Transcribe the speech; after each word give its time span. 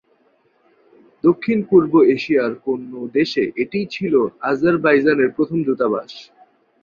দক্ষিণ-পূর্ব 1.23 1.93
এশিয়ার 2.15 2.53
কোন 2.65 2.81
দেশে, 3.13 3.43
এটিই 3.55 3.87
ছিল 3.91 4.13
আজারবাইজানের 4.49 5.29
প্রথম 5.35 5.57
দূতাবাস। 5.63 6.11